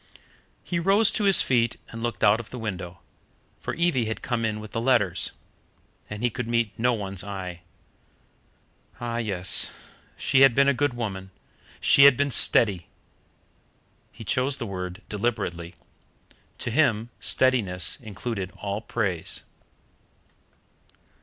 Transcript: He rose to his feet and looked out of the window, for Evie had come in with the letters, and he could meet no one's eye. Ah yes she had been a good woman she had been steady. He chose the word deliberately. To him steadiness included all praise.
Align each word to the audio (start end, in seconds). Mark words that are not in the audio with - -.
He 0.63 0.79
rose 0.79 1.11
to 1.11 1.25
his 1.25 1.43
feet 1.43 1.77
and 1.89 2.01
looked 2.01 2.23
out 2.23 2.39
of 2.39 2.49
the 2.49 2.57
window, 2.57 3.01
for 3.59 3.75
Evie 3.75 4.05
had 4.05 4.23
come 4.23 4.43
in 4.45 4.59
with 4.59 4.71
the 4.71 4.81
letters, 4.81 5.31
and 6.09 6.23
he 6.23 6.31
could 6.31 6.47
meet 6.47 6.71
no 6.75 6.91
one's 6.91 7.23
eye. 7.23 7.61
Ah 8.99 9.17
yes 9.17 9.71
she 10.17 10.41
had 10.41 10.55
been 10.55 10.67
a 10.67 10.73
good 10.73 10.95
woman 10.95 11.29
she 11.79 12.05
had 12.05 12.17
been 12.17 12.31
steady. 12.31 12.87
He 14.11 14.23
chose 14.23 14.57
the 14.57 14.65
word 14.65 15.03
deliberately. 15.07 15.75
To 16.57 16.71
him 16.71 17.11
steadiness 17.19 17.97
included 18.01 18.51
all 18.57 18.81
praise. 18.81 19.43